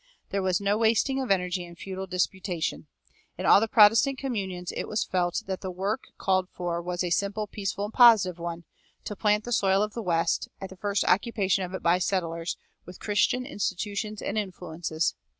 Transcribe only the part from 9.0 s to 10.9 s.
to plant the soil of the West, at the